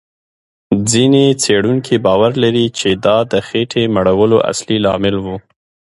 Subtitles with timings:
[0.91, 5.27] ځینې څېړونکي باور لري، چې دا د خېټې مړولو اصلي لامل و.